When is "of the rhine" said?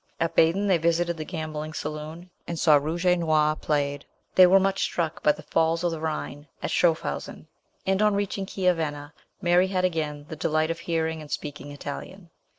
5.83-6.47